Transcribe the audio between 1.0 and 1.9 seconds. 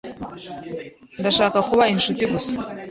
Ndashaka kuba